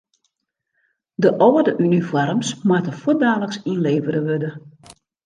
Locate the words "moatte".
2.69-2.91